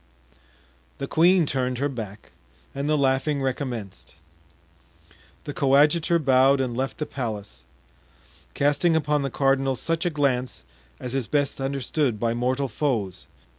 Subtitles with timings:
[0.97, 2.31] The queen turned her back
[2.73, 4.15] and the laughing recommenced.
[5.43, 7.65] The coadjutor bowed and left the palace,
[8.55, 10.63] casting upon the cardinal such a glance
[10.99, 13.27] as is best understood by mortal foes.